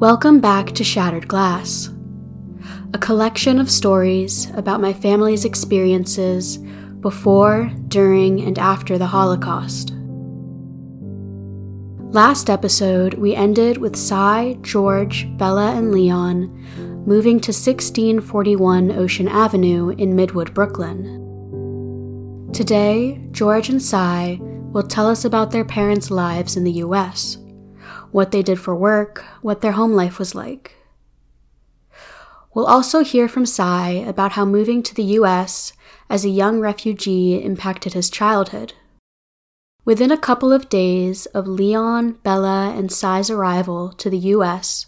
Welcome 0.00 0.40
back 0.40 0.68
to 0.76 0.82
Shattered 0.82 1.28
Glass, 1.28 1.90
a 2.94 2.98
collection 2.98 3.58
of 3.58 3.70
stories 3.70 4.48
about 4.54 4.80
my 4.80 4.94
family's 4.94 5.44
experiences 5.44 6.56
before, 7.00 7.70
during, 7.88 8.40
and 8.40 8.58
after 8.58 8.96
the 8.96 9.08
Holocaust. 9.08 9.92
Last 12.14 12.48
episode, 12.48 13.12
we 13.12 13.34
ended 13.34 13.76
with 13.76 13.94
Sy, 13.94 14.56
George, 14.62 15.28
Bela, 15.36 15.76
and 15.76 15.92
Leon 15.92 16.48
moving 17.06 17.38
to 17.38 17.50
1641 17.50 18.92
Ocean 18.92 19.28
Avenue 19.28 19.90
in 19.90 20.16
Midwood, 20.16 20.54
Brooklyn. 20.54 21.04
Today, 22.54 23.20
George 23.32 23.68
and 23.68 23.82
Sy 23.82 24.38
will 24.40 24.82
tell 24.82 25.06
us 25.06 25.26
about 25.26 25.50
their 25.50 25.66
parents' 25.66 26.10
lives 26.10 26.56
in 26.56 26.64
the 26.64 26.80
US, 26.84 27.36
what 28.12 28.30
they 28.30 28.42
did 28.42 28.58
for 28.58 28.74
work, 28.74 29.24
what 29.42 29.60
their 29.60 29.72
home 29.72 29.92
life 29.92 30.18
was 30.18 30.34
like. 30.34 30.76
We'll 32.52 32.66
also 32.66 33.04
hear 33.04 33.28
from 33.28 33.46
Sy 33.46 33.90
about 33.90 34.32
how 34.32 34.44
moving 34.44 34.82
to 34.82 34.94
the 34.94 35.18
US 35.18 35.72
as 36.08 36.24
a 36.24 36.28
young 36.28 36.60
refugee 36.60 37.42
impacted 37.42 37.92
his 37.92 38.10
childhood. 38.10 38.74
Within 39.84 40.10
a 40.10 40.18
couple 40.18 40.52
of 40.52 40.68
days 40.68 41.26
of 41.26 41.46
Leon, 41.46 42.18
Bela, 42.22 42.74
and 42.76 42.90
Sy's 42.90 43.30
arrival 43.30 43.92
to 43.94 44.10
the 44.10 44.18
US, 44.34 44.86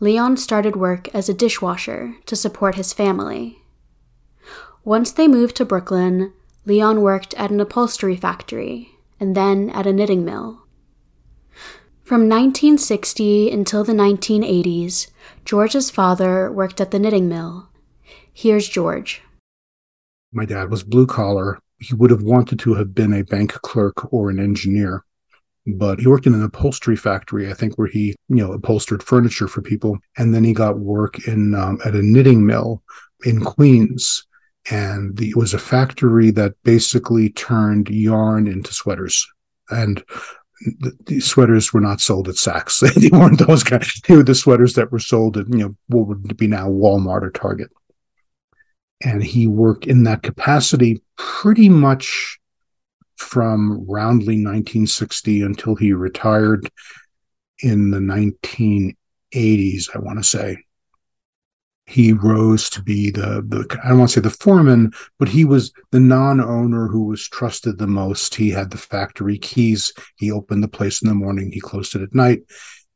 Leon 0.00 0.36
started 0.36 0.76
work 0.76 1.12
as 1.14 1.28
a 1.28 1.34
dishwasher 1.34 2.16
to 2.26 2.36
support 2.36 2.76
his 2.76 2.92
family. 2.92 3.58
Once 4.84 5.12
they 5.12 5.28
moved 5.28 5.56
to 5.56 5.64
Brooklyn, 5.64 6.32
Leon 6.64 7.02
worked 7.02 7.34
at 7.34 7.50
an 7.50 7.60
upholstery 7.60 8.16
factory 8.16 8.90
and 9.20 9.36
then 9.36 9.70
at 9.70 9.86
a 9.86 9.92
knitting 9.92 10.24
mill. 10.24 10.67
From 12.08 12.22
1960 12.22 13.50
until 13.50 13.84
the 13.84 13.92
1980s, 13.92 15.08
George's 15.44 15.90
father 15.90 16.50
worked 16.50 16.80
at 16.80 16.90
the 16.90 16.98
knitting 16.98 17.28
mill. 17.28 17.68
Here's 18.32 18.66
George. 18.66 19.20
My 20.32 20.46
dad 20.46 20.70
was 20.70 20.82
blue 20.82 21.06
collar. 21.06 21.58
He 21.80 21.92
would 21.92 22.10
have 22.10 22.22
wanted 22.22 22.60
to 22.60 22.72
have 22.72 22.94
been 22.94 23.12
a 23.12 23.24
bank 23.24 23.52
clerk 23.52 24.10
or 24.10 24.30
an 24.30 24.38
engineer, 24.38 25.04
but 25.66 26.00
he 26.00 26.06
worked 26.06 26.26
in 26.26 26.32
an 26.32 26.42
upholstery 26.42 26.96
factory, 26.96 27.50
I 27.50 27.52
think, 27.52 27.76
where 27.76 27.88
he, 27.88 28.16
you 28.30 28.36
know, 28.36 28.52
upholstered 28.52 29.02
furniture 29.02 29.46
for 29.46 29.60
people. 29.60 29.98
And 30.16 30.34
then 30.34 30.44
he 30.44 30.54
got 30.54 30.78
work 30.78 31.28
in 31.28 31.54
um, 31.54 31.78
at 31.84 31.94
a 31.94 32.00
knitting 32.00 32.46
mill 32.46 32.82
in 33.26 33.44
Queens, 33.44 34.26
and 34.70 35.14
the, 35.14 35.28
it 35.28 35.36
was 35.36 35.52
a 35.52 35.58
factory 35.58 36.30
that 36.30 36.54
basically 36.62 37.28
turned 37.28 37.90
yarn 37.90 38.46
into 38.46 38.72
sweaters. 38.72 39.28
And 39.68 40.02
the, 40.60 40.92
the, 41.06 41.20
sweaters 41.20 41.72
were 41.72 41.80
not 41.80 42.00
sold 42.00 42.28
at 42.28 42.34
Saks. 42.34 42.80
they 42.94 43.16
weren't 43.16 43.38
those 43.46 43.62
guys. 43.62 44.00
They 44.06 44.16
were 44.16 44.22
the 44.22 44.34
sweaters 44.34 44.74
that 44.74 44.90
were 44.92 44.98
sold 44.98 45.36
at 45.36 45.48
you 45.48 45.58
know 45.58 45.76
what 45.88 46.06
would 46.06 46.36
be 46.36 46.46
now 46.46 46.68
Walmart 46.68 47.22
or 47.22 47.30
Target. 47.30 47.70
And 49.00 49.22
he 49.22 49.46
worked 49.46 49.86
in 49.86 50.04
that 50.04 50.22
capacity 50.22 51.02
pretty 51.16 51.68
much 51.68 52.38
from 53.16 53.84
roundly 53.88 54.36
1960 54.36 55.42
until 55.42 55.74
he 55.76 55.92
retired 55.92 56.68
in 57.60 57.90
the 57.90 57.98
1980s, 57.98 59.94
I 59.94 59.98
want 59.98 60.18
to 60.18 60.24
say 60.24 60.58
he 61.88 62.12
rose 62.12 62.68
to 62.68 62.82
be 62.82 63.10
the, 63.10 63.42
the 63.48 63.66
I 63.82 63.88
don't 63.88 63.98
want 63.98 64.10
to 64.10 64.14
say 64.14 64.20
the 64.20 64.28
foreman, 64.28 64.92
but 65.18 65.28
he 65.28 65.46
was 65.46 65.72
the 65.90 65.98
non-owner 65.98 66.86
who 66.88 67.06
was 67.06 67.26
trusted 67.26 67.78
the 67.78 67.86
most. 67.86 68.34
He 68.34 68.50
had 68.50 68.70
the 68.70 68.76
factory 68.76 69.38
keys. 69.38 69.94
He 70.18 70.30
opened 70.30 70.62
the 70.62 70.68
place 70.68 71.00
in 71.00 71.08
the 71.08 71.14
morning. 71.14 71.50
He 71.50 71.60
closed 71.60 71.94
it 71.94 72.02
at 72.02 72.14
night. 72.14 72.42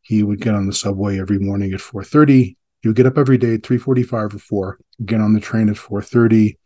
He 0.03 0.23
would 0.23 0.43
get 0.43 0.55
on 0.55 0.67
the 0.67 0.75
subway 0.75 1.19
every 1.19 1.39
morning 1.39 1.73
at 1.73 1.81
4:30. 1.81 2.57
He 2.83 2.89
would 2.89 2.97
get 2.97 3.07
up 3.07 3.17
every 3.17 3.39
day 3.39 3.55
at 3.55 3.63
3:45 3.63 4.35
or 4.35 4.39
4, 4.39 4.79
get 5.07 5.23
on 5.23 5.33
the 5.33 5.41
train 5.41 5.71
at 5.71 5.79
4:30 5.79 6.59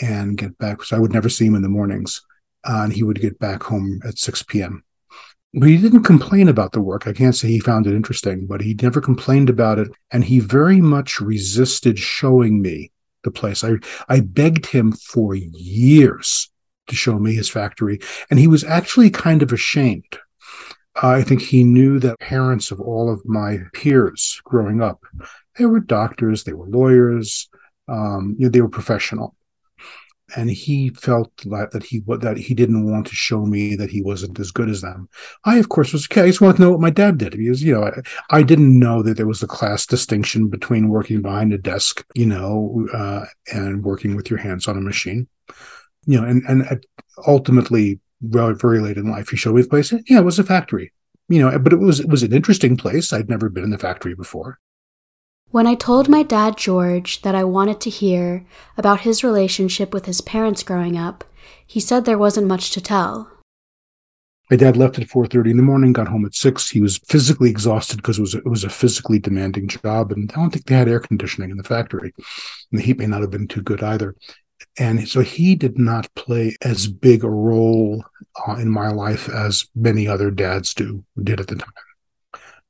and 0.00 0.38
get 0.38 0.56
back. 0.56 0.82
So 0.82 0.96
I 0.96 1.00
would 1.00 1.12
never 1.12 1.28
see 1.28 1.44
him 1.44 1.54
in 1.54 1.62
the 1.62 1.68
mornings. 1.68 2.22
Uh, 2.64 2.84
and 2.84 2.92
he 2.94 3.02
would 3.02 3.20
get 3.20 3.38
back 3.38 3.62
home 3.62 4.00
at 4.04 4.18
6 4.18 4.42
p.m 4.44 4.84
but 5.54 5.68
he 5.68 5.78
didn't 5.78 6.04
complain 6.04 6.48
about 6.48 6.72
the 6.72 6.80
work. 6.80 7.06
I 7.06 7.12
can't 7.12 7.34
say 7.34 7.48
he 7.48 7.60
found 7.60 7.86
it 7.86 7.94
interesting, 7.94 8.46
but 8.46 8.60
he 8.60 8.74
never 8.74 9.00
complained 9.00 9.48
about 9.48 9.78
it. 9.78 9.88
And 10.10 10.24
he 10.24 10.40
very 10.40 10.80
much 10.80 11.20
resisted 11.20 11.98
showing 11.98 12.60
me 12.60 12.92
the 13.24 13.30
place. 13.30 13.64
I, 13.64 13.76
I 14.08 14.20
begged 14.20 14.66
him 14.66 14.92
for 14.92 15.34
years 15.34 16.50
to 16.88 16.94
show 16.94 17.18
me 17.18 17.34
his 17.34 17.48
factory. 17.48 17.98
And 18.30 18.38
he 18.38 18.46
was 18.46 18.64
actually 18.64 19.10
kind 19.10 19.42
of 19.42 19.52
ashamed. 19.52 20.18
I 21.02 21.22
think 21.22 21.42
he 21.42 21.64
knew 21.64 21.98
that 22.00 22.18
parents 22.18 22.70
of 22.70 22.80
all 22.80 23.10
of 23.10 23.24
my 23.24 23.58
peers 23.72 24.40
growing 24.44 24.82
up, 24.82 25.00
they 25.56 25.64
were 25.64 25.80
doctors, 25.80 26.44
they 26.44 26.52
were 26.52 26.66
lawyers, 26.66 27.48
um, 27.88 28.34
you 28.38 28.46
know, 28.46 28.50
they 28.50 28.60
were 28.60 28.68
professional 28.68 29.34
and 30.36 30.50
he 30.50 30.90
felt 30.90 31.34
that, 31.38 31.70
that 31.72 31.82
he 31.82 32.02
that 32.06 32.36
he 32.36 32.54
didn't 32.54 32.90
want 32.90 33.06
to 33.06 33.14
show 33.14 33.46
me 33.46 33.76
that 33.76 33.90
he 33.90 34.02
wasn't 34.02 34.38
as 34.38 34.50
good 34.50 34.68
as 34.68 34.82
them. 34.82 35.08
I, 35.44 35.56
of 35.58 35.68
course, 35.68 35.92
was 35.92 36.06
okay. 36.06 36.22
I 36.22 36.26
just 36.26 36.40
wanted 36.40 36.56
to 36.56 36.62
know 36.62 36.70
what 36.70 36.80
my 36.80 36.90
dad 36.90 37.18
did. 37.18 37.36
Because 37.36 37.62
you 37.62 37.74
know, 37.74 37.84
I, 37.84 38.00
I 38.30 38.42
didn't 38.42 38.78
know 38.78 39.02
that 39.02 39.16
there 39.16 39.26
was 39.26 39.42
a 39.42 39.46
class 39.46 39.86
distinction 39.86 40.48
between 40.48 40.88
working 40.88 41.22
behind 41.22 41.52
a 41.52 41.58
desk, 41.58 42.04
you 42.14 42.26
know, 42.26 42.86
uh, 42.92 43.24
and 43.52 43.84
working 43.84 44.16
with 44.16 44.30
your 44.30 44.38
hands 44.38 44.68
on 44.68 44.76
a 44.76 44.82
machine. 44.82 45.28
You 46.06 46.20
know, 46.20 46.26
and 46.26 46.42
and 46.48 46.86
ultimately, 47.26 48.00
very, 48.22 48.54
very 48.54 48.80
late 48.80 48.96
in 48.96 49.10
life, 49.10 49.30
he 49.30 49.36
showed 49.36 49.54
me 49.54 49.62
the 49.62 49.68
place. 49.68 49.92
Yeah, 49.92 50.18
it 50.18 50.24
was 50.24 50.38
a 50.38 50.44
factory. 50.44 50.92
You 51.28 51.40
know, 51.40 51.58
but 51.58 51.72
it 51.72 51.78
was 51.78 52.00
it 52.00 52.08
was 52.08 52.22
an 52.22 52.32
interesting 52.32 52.76
place. 52.76 53.12
I'd 53.12 53.28
never 53.28 53.48
been 53.48 53.64
in 53.64 53.70
the 53.70 53.78
factory 53.78 54.14
before. 54.14 54.58
When 55.50 55.66
I 55.66 55.76
told 55.76 56.10
my 56.10 56.22
dad, 56.22 56.58
George, 56.58 57.22
that 57.22 57.34
I 57.34 57.42
wanted 57.42 57.80
to 57.80 57.90
hear 57.90 58.44
about 58.76 59.00
his 59.00 59.24
relationship 59.24 59.94
with 59.94 60.04
his 60.04 60.20
parents 60.20 60.62
growing 60.62 60.98
up, 60.98 61.24
he 61.66 61.80
said 61.80 62.04
there 62.04 62.18
wasn't 62.18 62.46
much 62.46 62.70
to 62.72 62.82
tell. 62.82 63.30
My 64.50 64.58
dad 64.58 64.76
left 64.76 64.98
at 64.98 65.08
4:30 65.08 65.50
in 65.52 65.56
the 65.56 65.62
morning, 65.62 65.94
got 65.94 66.08
home 66.08 66.26
at 66.26 66.34
6. 66.34 66.68
He 66.68 66.82
was 66.82 66.98
physically 66.98 67.48
exhausted 67.48 67.96
because 67.96 68.18
it 68.18 68.22
was, 68.22 68.34
it 68.34 68.46
was 68.46 68.64
a 68.64 68.68
physically 68.68 69.18
demanding 69.18 69.68
job 69.68 70.12
and 70.12 70.30
I 70.32 70.34
don't 70.34 70.50
think 70.50 70.66
they 70.66 70.74
had 70.74 70.88
air 70.88 71.00
conditioning 71.00 71.50
in 71.50 71.56
the 71.56 71.64
factory. 71.64 72.12
And 72.70 72.78
the 72.78 72.84
heat 72.84 72.98
may 72.98 73.06
not 73.06 73.22
have 73.22 73.30
been 73.30 73.48
too 73.48 73.62
good 73.62 73.82
either. 73.82 74.16
And 74.78 75.08
so 75.08 75.20
he 75.20 75.54
did 75.54 75.78
not 75.78 76.12
play 76.14 76.56
as 76.60 76.88
big 76.88 77.24
a 77.24 77.30
role 77.30 78.04
uh, 78.46 78.56
in 78.56 78.68
my 78.68 78.88
life 78.88 79.30
as 79.30 79.66
many 79.74 80.06
other 80.06 80.30
dads 80.30 80.74
do 80.74 81.04
did 81.22 81.40
at 81.40 81.46
the 81.46 81.56
time 81.56 81.72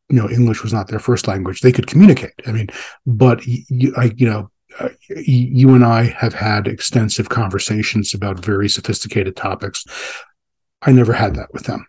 you 0.08 0.16
know 0.16 0.28
English 0.28 0.62
was 0.62 0.72
not 0.72 0.88
their 0.88 0.98
first 0.98 1.28
language. 1.28 1.60
They 1.60 1.72
could 1.72 1.86
communicate. 1.86 2.32
I 2.46 2.52
mean, 2.52 2.68
but 3.06 3.46
you, 3.46 3.94
I, 3.96 4.12
you 4.16 4.28
know, 4.28 4.50
uh, 4.80 4.88
you 5.08 5.74
and 5.74 5.84
I 5.84 6.04
have 6.04 6.34
had 6.34 6.66
extensive 6.66 7.28
conversations 7.28 8.14
about 8.14 8.44
very 8.44 8.68
sophisticated 8.68 9.36
topics. 9.36 9.84
I 10.82 10.92
never 10.92 11.12
had 11.12 11.34
that 11.36 11.52
with 11.52 11.64
them 11.64 11.86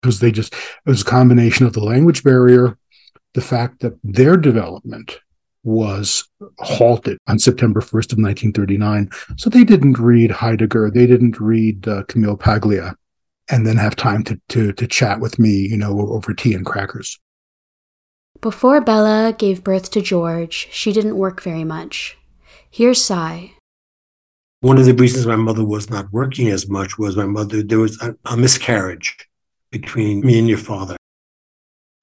because 0.00 0.20
they 0.20 0.30
just 0.30 0.54
it 0.54 0.90
was 0.90 1.02
a 1.02 1.06
combination 1.06 1.66
of 1.66 1.72
the 1.72 1.84
language 1.84 2.22
barrier, 2.22 2.78
the 3.34 3.40
fact 3.40 3.80
that 3.80 3.98
their 4.02 4.36
development 4.36 5.20
was 5.64 6.24
halted 6.58 7.18
on 7.26 7.38
September 7.38 7.80
1st 7.80 8.12
of 8.12 8.18
1939. 8.18 9.10
So 9.36 9.50
they 9.50 9.64
didn't 9.64 9.98
read 9.98 10.30
Heidegger, 10.30 10.90
they 10.90 11.06
didn't 11.06 11.40
read 11.40 11.86
uh, 11.86 12.04
Camille 12.04 12.36
Paglia, 12.36 12.94
and 13.50 13.66
then 13.66 13.76
have 13.76 13.96
time 13.96 14.22
to 14.24 14.40
to 14.50 14.72
to 14.72 14.86
chat 14.86 15.20
with 15.20 15.38
me, 15.38 15.50
you 15.50 15.76
know, 15.76 16.00
over 16.12 16.32
tea 16.32 16.54
and 16.54 16.64
crackers. 16.64 17.18
Before 18.40 18.80
Bela 18.80 19.34
gave 19.36 19.64
birth 19.64 19.90
to 19.90 20.00
George, 20.00 20.68
she 20.70 20.92
didn't 20.92 21.16
work 21.16 21.42
very 21.42 21.64
much. 21.64 22.16
Here's 22.70 23.02
Sy. 23.02 23.54
One 24.60 24.78
of 24.78 24.86
the 24.86 24.94
reasons 24.94 25.26
my 25.26 25.34
mother 25.34 25.64
was 25.64 25.90
not 25.90 26.12
working 26.12 26.46
as 26.48 26.68
much 26.68 26.98
was 26.98 27.16
my 27.16 27.26
mother, 27.26 27.64
there 27.64 27.80
was 27.80 28.00
a, 28.00 28.14
a 28.26 28.36
miscarriage 28.36 29.16
between 29.72 30.20
me 30.20 30.38
and 30.38 30.48
your 30.48 30.58
father. 30.58 30.96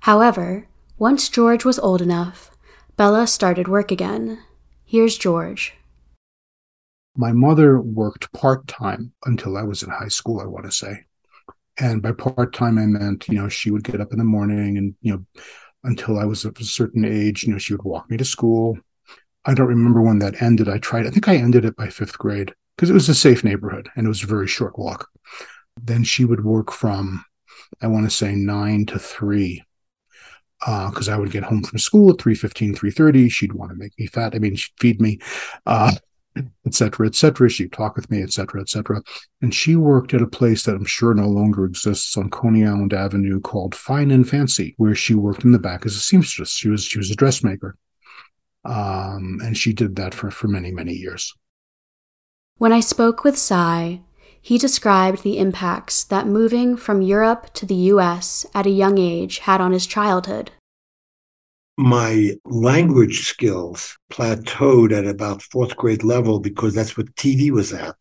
However, 0.02 0.68
once 0.98 1.30
George 1.30 1.64
was 1.64 1.80
old 1.80 2.02
enough, 2.02 2.52
Bela 2.98 3.28
started 3.28 3.70
work 3.70 3.90
again. 3.90 4.40
Here's 4.84 5.18
George. 5.18 5.74
My 7.16 7.32
mother 7.32 7.80
worked 7.80 8.34
part 8.34 8.68
time 8.68 9.14
until 9.24 9.56
I 9.56 9.64
was 9.64 9.84
in 9.84 9.90
high 9.90 10.10
school, 10.10 10.42
I 10.42 10.46
want 10.46 10.66
to 10.66 10.72
say. 10.72 11.06
And 11.78 12.02
by 12.02 12.12
part 12.12 12.54
time, 12.54 12.78
I 12.78 12.86
meant, 12.86 13.28
you 13.30 13.36
know, 13.36 13.48
she 13.48 13.72
would 13.72 13.84
get 13.84 14.02
up 14.02 14.12
in 14.12 14.18
the 14.18 14.26
morning 14.26 14.78
and, 14.78 14.96
you 15.02 15.14
know, 15.14 15.26
until 15.86 16.20
I 16.20 16.26
was 16.26 16.46
of 16.46 16.58
a 16.60 16.64
certain 16.64 17.06
age. 17.06 17.44
You 17.44 17.54
know, 17.54 17.60
she 17.60 17.74
would 17.74 17.84
walk 17.84 18.10
me 18.10 18.18
to 18.18 18.26
school. 18.26 18.78
I 19.46 19.54
don't 19.54 19.68
remember 19.68 20.02
when 20.02 20.20
that 20.20 20.42
ended. 20.42 20.68
I 20.68 20.80
tried, 20.80 21.06
I 21.06 21.12
think 21.12 21.28
I 21.28 21.36
ended 21.36 21.66
it 21.66 21.76
by 21.76 21.90
fifth 21.90 22.18
grade 22.18 22.54
because 22.76 22.90
it 22.90 22.94
was 22.94 23.10
a 23.10 23.16
safe 23.16 23.44
neighborhood 23.44 23.90
and 23.96 24.06
it 24.06 24.10
was 24.10 24.24
a 24.24 24.28
very 24.28 24.48
short 24.48 24.78
walk. 24.78 25.08
Then 25.80 26.04
she 26.04 26.26
would 26.26 26.44
work 26.44 26.72
from, 26.72 27.24
I 27.82 27.88
want 27.88 28.06
to 28.06 28.16
say 28.16 28.34
nine 28.34 28.86
to 28.88 29.00
three 29.00 29.64
because 30.60 31.10
uh, 31.10 31.14
I 31.14 31.18
would 31.18 31.32
get 31.32 31.44
home 31.44 31.64
from 31.64 31.78
school 31.78 32.10
at 32.10 32.18
3.15, 32.18 32.76
3.30. 32.76 33.32
She'd 33.32 33.54
want 33.54 33.72
to 33.72 33.78
make 33.78 33.94
me 34.00 34.08
fat. 34.08 34.34
I 34.34 34.40
mean, 34.40 34.56
she'd 34.56 34.74
feed 34.80 35.02
me. 35.02 35.20
Uh, 35.66 35.92
etc., 36.66 37.08
etc. 37.08 37.50
She'd 37.50 37.72
talk 37.72 37.96
with 37.96 38.10
me, 38.10 38.22
etc., 38.22 38.62
etc. 38.62 39.02
And 39.42 39.54
she 39.54 39.76
worked 39.76 40.14
at 40.14 40.22
a 40.22 40.28
place 40.28 40.64
that 40.64 40.76
I'm 40.76 40.86
sure 40.86 41.14
no 41.14 41.28
longer 41.28 41.66
exists 41.66 42.18
on 42.18 42.30
Coney 42.30 42.66
Island 42.66 42.94
Avenue 42.94 43.40
called 43.40 43.76
Fine 43.76 44.12
and 44.12 44.28
Fancy, 44.28 44.74
where 44.78 44.96
she 44.96 45.16
worked 45.16 45.44
in 45.44 45.52
the 45.52 45.60
back 45.60 45.86
as 45.86 45.96
a 45.96 46.00
seamstress. 46.00 46.52
She 46.52 46.70
was 46.70 46.84
she 46.84 46.98
was 46.98 47.12
a 47.12 47.16
dressmaker, 47.16 47.78
um, 48.64 49.40
and 49.44 49.58
she 49.58 49.74
did 49.74 49.96
that 49.96 50.14
for 50.14 50.32
for 50.32 50.48
many 50.48 50.72
many 50.72 50.94
years. 50.94 51.34
When 52.58 52.72
I 52.72 52.80
spoke 52.80 53.24
with 53.24 53.38
Sy, 53.38 54.02
he 54.42 54.58
described 54.58 55.24
the 55.24 55.40
impacts 55.40 56.04
that 56.04 56.28
moving 56.28 56.78
from 56.78 57.02
Europe 57.02 57.54
to 57.56 57.66
the 57.66 57.76
U.S. 57.94 58.46
at 58.54 58.66
a 58.66 58.70
young 58.70 58.98
age 58.98 59.40
had 59.40 59.60
on 59.60 59.72
his 59.72 59.88
childhood 59.88 60.52
my 61.78 62.32
language 62.46 63.28
skills 63.28 63.98
plateaued 64.12 64.98
at 64.98 65.06
about 65.06 65.42
fourth 65.42 65.76
grade 65.76 66.04
level 66.04 66.40
because 66.40 66.74
that's 66.74 66.96
what 66.98 67.14
TV 67.16 67.52
was 67.52 67.74
at. 67.74 67.96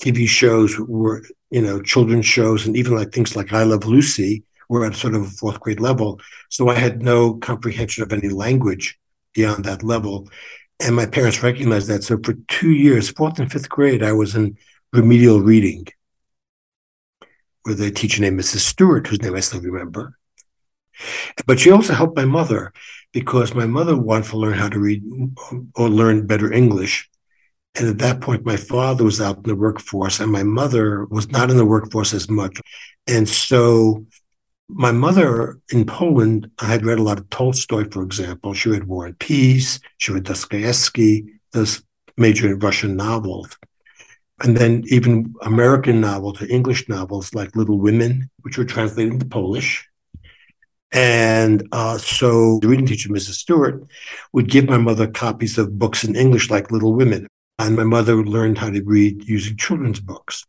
TV 0.00 0.26
shows 0.26 0.78
were, 0.78 1.22
you 1.50 1.60
know, 1.60 1.82
children's 1.82 2.26
shows 2.26 2.66
and 2.66 2.76
even 2.76 2.94
like 2.94 3.12
things 3.12 3.36
like 3.36 3.52
I 3.52 3.64
Love 3.64 3.84
Lucy 3.84 4.44
were 4.68 4.86
at 4.86 4.94
sort 4.94 5.14
of 5.14 5.30
fourth 5.32 5.60
grade 5.60 5.80
level. 5.80 6.20
So 6.48 6.68
I 6.68 6.74
had 6.74 7.02
no 7.02 7.34
comprehension 7.34 8.02
of 8.02 8.12
any 8.12 8.28
language 8.28 8.98
beyond 9.34 9.64
that 9.64 9.82
level. 9.82 10.28
And 10.78 10.96
my 10.96 11.04
parents 11.04 11.42
recognized 11.42 11.88
that. 11.88 12.04
So 12.04 12.18
for 12.24 12.34
two 12.48 12.70
years, 12.70 13.10
fourth 13.10 13.38
and 13.38 13.52
fifth 13.52 13.68
grade, 13.68 14.02
I 14.02 14.12
was 14.12 14.34
in 14.34 14.56
remedial 14.92 15.40
reading 15.42 15.86
with 17.66 17.80
a 17.82 17.90
teacher 17.90 18.22
named 18.22 18.40
Mrs. 18.40 18.60
Stewart, 18.60 19.06
whose 19.06 19.20
name 19.20 19.36
I 19.36 19.40
still 19.40 19.60
remember. 19.60 20.16
But 21.46 21.60
she 21.60 21.70
also 21.70 21.94
helped 21.94 22.16
my 22.16 22.24
mother 22.24 22.72
because 23.12 23.54
my 23.54 23.66
mother 23.66 23.96
wanted 23.96 24.30
to 24.30 24.36
learn 24.36 24.54
how 24.54 24.68
to 24.68 24.78
read 24.78 25.02
or 25.74 25.88
learn 25.88 26.26
better 26.26 26.52
English. 26.52 27.08
And 27.74 27.88
at 27.88 27.98
that 27.98 28.20
point, 28.20 28.44
my 28.44 28.56
father 28.56 29.04
was 29.04 29.20
out 29.20 29.38
in 29.38 29.42
the 29.44 29.54
workforce 29.54 30.20
and 30.20 30.30
my 30.30 30.42
mother 30.42 31.06
was 31.06 31.30
not 31.30 31.50
in 31.50 31.56
the 31.56 31.64
workforce 31.64 32.12
as 32.12 32.28
much. 32.28 32.60
And 33.06 33.28
so 33.28 34.06
my 34.68 34.92
mother 34.92 35.58
in 35.72 35.84
Poland, 35.84 36.50
I 36.58 36.66
had 36.66 36.84
read 36.84 36.98
a 36.98 37.02
lot 37.02 37.18
of 37.18 37.28
Tolstoy, 37.30 37.88
for 37.90 38.02
example. 38.02 38.54
She 38.54 38.70
read 38.70 38.84
War 38.84 39.06
and 39.06 39.18
Peace. 39.18 39.80
She 39.98 40.12
read 40.12 40.24
Dostoevsky, 40.24 41.26
those 41.52 41.82
major 42.16 42.54
Russian 42.56 42.96
novels. 42.96 43.56
And 44.42 44.56
then 44.56 44.84
even 44.86 45.34
American 45.42 46.00
novels 46.00 46.40
or 46.40 46.46
English 46.46 46.88
novels 46.88 47.34
like 47.34 47.54
Little 47.56 47.78
Women, 47.78 48.30
which 48.42 48.56
were 48.56 48.64
translated 48.64 49.12
into 49.12 49.26
Polish. 49.26 49.86
And 50.92 51.68
uh, 51.72 51.98
so 51.98 52.58
the 52.60 52.68
reading 52.68 52.86
teacher, 52.86 53.08
Mrs. 53.10 53.34
Stewart, 53.34 53.84
would 54.32 54.50
give 54.50 54.68
my 54.68 54.78
mother 54.78 55.06
copies 55.06 55.56
of 55.58 55.78
books 55.78 56.04
in 56.04 56.16
English 56.16 56.50
like 56.50 56.70
Little 56.70 56.94
Women. 56.94 57.26
And 57.58 57.76
my 57.76 57.84
mother 57.84 58.16
learned 58.24 58.58
how 58.58 58.70
to 58.70 58.82
read 58.82 59.28
using 59.28 59.56
children's 59.56 60.00
books. 60.00 60.46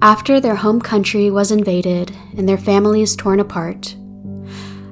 After 0.00 0.40
their 0.40 0.56
home 0.56 0.80
country 0.80 1.30
was 1.30 1.50
invaded 1.50 2.12
and 2.36 2.48
their 2.48 2.58
families 2.58 3.14
torn 3.14 3.40
apart, 3.40 3.96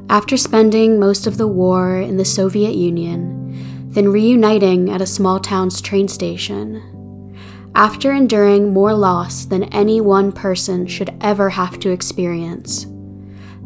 after 0.08 0.36
spending 0.36 1.00
most 1.00 1.26
of 1.26 1.36
the 1.36 1.48
war 1.48 1.98
in 1.98 2.16
the 2.16 2.24
Soviet 2.24 2.74
Union, 2.74 3.90
then 3.90 4.08
reuniting 4.08 4.90
at 4.90 5.00
a 5.00 5.06
small 5.06 5.40
town's 5.40 5.80
train 5.80 6.06
station, 6.06 7.36
after 7.74 8.12
enduring 8.12 8.72
more 8.72 8.94
loss 8.94 9.44
than 9.44 9.64
any 9.64 10.00
one 10.00 10.32
person 10.32 10.86
should 10.86 11.14
ever 11.20 11.50
have 11.50 11.78
to 11.80 11.90
experience, 11.90 12.86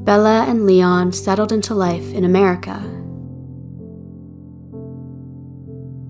Bela 0.04 0.44
and 0.48 0.66
Leon 0.66 1.12
settled 1.12 1.52
into 1.52 1.74
life 1.74 2.12
in 2.12 2.24
America. 2.24 2.82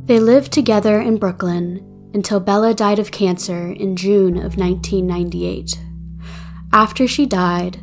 They 0.07 0.19
lived 0.19 0.53
together 0.53 1.01
in 1.01 1.19
Brooklyn 1.19 1.87
until 2.15 2.41
Bela 2.41 2.75
died 2.75 2.99
of 2.99 3.11
cancer 3.11 3.73
in 3.73 3.97
June 3.97 4.37
of 4.37 4.57
1998. 4.57 5.79
After 6.73 7.07
she 7.07 7.27
died, 7.27 7.81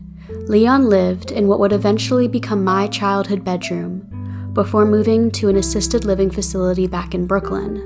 Leon 0.47 0.89
lived 0.89 1.31
in 1.31 1.47
what 1.47 1.59
would 1.59 1.73
eventually 1.73 2.27
become 2.27 2.63
my 2.63 2.87
childhood 2.87 3.43
bedroom 3.43 4.51
before 4.53 4.85
moving 4.85 5.29
to 5.31 5.49
an 5.49 5.55
assisted 5.55 6.05
living 6.05 6.31
facility 6.31 6.87
back 6.87 7.13
in 7.13 7.27
Brooklyn. 7.27 7.83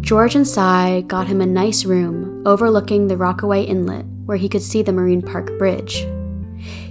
George 0.00 0.34
and 0.34 0.46
Sy 0.46 1.02
got 1.06 1.26
him 1.26 1.40
a 1.40 1.46
nice 1.46 1.84
room 1.84 2.42
overlooking 2.46 3.06
the 3.08 3.16
Rockaway 3.16 3.64
Inlet 3.64 4.06
where 4.24 4.36
he 4.36 4.48
could 4.48 4.62
see 4.62 4.82
the 4.82 4.92
Marine 4.92 5.22
Park 5.22 5.56
Bridge. 5.58 6.06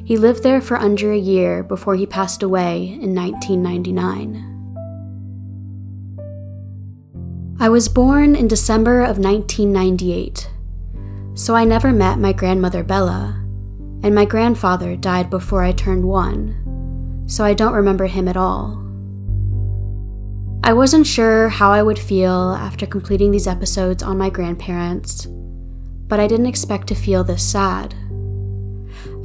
He 0.06 0.18
lived 0.18 0.44
there 0.44 0.62
for 0.62 0.78
under 0.78 1.12
a 1.12 1.18
year 1.18 1.64
before 1.64 1.96
he 1.96 2.06
passed 2.06 2.44
away 2.44 2.90
in 3.02 3.16
1999. 3.16 4.52
I 7.60 7.70
was 7.70 7.88
born 7.88 8.36
in 8.36 8.48
December 8.48 9.02
of 9.02 9.18
1998, 9.18 10.48
so 11.34 11.56
I 11.56 11.64
never 11.64 11.92
met 11.92 12.20
my 12.20 12.34
grandmother 12.34 12.84
Bela, 12.84 13.42
and 14.04 14.14
my 14.14 14.26
grandfather 14.26 14.96
died 14.96 15.32
before 15.32 15.64
I 15.64 15.72
turned 15.72 16.06
one, 16.06 17.24
so 17.26 17.44
I 17.44 17.56
don't 17.56 17.74
remember 17.74 18.06
him 18.06 18.28
at 18.28 18.38
all. 18.38 18.86
I 20.64 20.74
wasn't 20.74 21.08
sure 21.08 21.50
how 21.50 21.72
I 21.72 21.82
would 21.82 21.98
feel 21.98 22.52
after 22.52 22.86
completing 22.86 23.32
these 23.32 23.48
episodes 23.48 24.04
on 24.04 24.20
my 24.20 24.30
grandparents, 24.30 25.26
but 25.26 26.20
I 26.20 26.28
didn't 26.28 26.46
expect 26.46 26.88
to 26.90 26.96
feel 26.96 27.24
this 27.24 27.44
sad. 27.44 27.96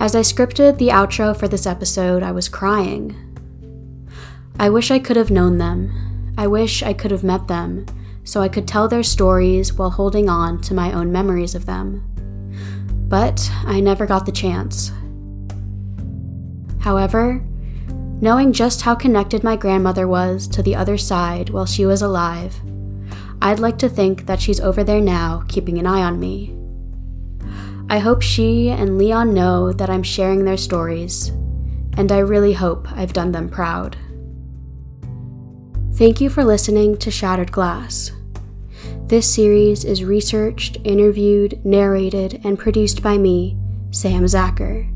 As 0.00 0.16
I 0.16 0.20
scripted 0.20 0.78
the 0.78 0.88
outro 0.88 1.36
for 1.36 1.46
this 1.46 1.66
episode, 1.66 2.22
I 2.22 2.32
was 2.32 2.48
crying. 2.48 3.14
I 4.58 4.70
wish 4.70 4.90
I 4.90 4.98
could 4.98 5.16
have 5.16 5.30
known 5.30 5.58
them. 5.58 6.34
I 6.38 6.46
wish 6.46 6.82
I 6.82 6.94
could 6.94 7.10
have 7.10 7.22
met 7.22 7.48
them 7.48 7.84
so 8.24 8.40
I 8.40 8.48
could 8.48 8.66
tell 8.66 8.88
their 8.88 9.02
stories 9.02 9.74
while 9.74 9.90
holding 9.90 10.30
on 10.30 10.62
to 10.62 10.72
my 10.72 10.90
own 10.92 11.12
memories 11.12 11.54
of 11.54 11.66
them. 11.66 12.02
But 13.08 13.50
I 13.66 13.80
never 13.80 14.06
got 14.06 14.24
the 14.24 14.32
chance. 14.32 14.90
However, 16.78 17.44
knowing 18.22 18.54
just 18.54 18.80
how 18.80 18.94
connected 18.94 19.44
my 19.44 19.54
grandmother 19.54 20.08
was 20.08 20.48
to 20.48 20.62
the 20.62 20.76
other 20.76 20.96
side 20.96 21.50
while 21.50 21.66
she 21.66 21.84
was 21.84 22.00
alive, 22.00 22.58
I'd 23.42 23.58
like 23.58 23.76
to 23.78 23.88
think 23.90 24.24
that 24.24 24.40
she's 24.40 24.60
over 24.60 24.82
there 24.82 25.00
now 25.02 25.44
keeping 25.46 25.76
an 25.78 25.86
eye 25.86 26.02
on 26.02 26.18
me. 26.18 26.56
I 27.90 27.98
hope 27.98 28.22
she 28.22 28.68
and 28.68 28.98
Leon 28.98 29.34
know 29.34 29.72
that 29.72 29.90
I'm 29.90 30.04
sharing 30.04 30.44
their 30.44 30.56
stories, 30.56 31.30
and 31.96 32.12
I 32.12 32.18
really 32.18 32.52
hope 32.52 32.86
I've 32.92 33.12
done 33.12 33.32
them 33.32 33.48
proud. 33.48 33.96
Thank 35.94 36.20
you 36.20 36.30
for 36.30 36.44
listening 36.44 36.96
to 36.98 37.10
Shattered 37.10 37.50
Glass. 37.50 38.12
This 39.06 39.34
series 39.34 39.84
is 39.84 40.04
researched, 40.04 40.78
interviewed, 40.84 41.66
narrated, 41.66 42.40
and 42.44 42.56
produced 42.56 43.02
by 43.02 43.18
me, 43.18 43.58
Sam 43.90 44.22
Zacher. 44.22 44.88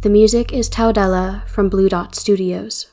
The 0.00 0.08
music 0.08 0.50
is 0.50 0.70
Taudella 0.70 1.46
from 1.46 1.68
Blue 1.68 1.90
Dot 1.90 2.14
Studios. 2.14 2.86